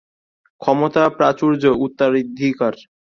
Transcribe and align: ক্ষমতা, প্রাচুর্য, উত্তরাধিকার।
ক্ষমতা, 0.61 1.03
প্রাচুর্য, 1.17 1.63
উত্তরাধিকার। 1.85 2.73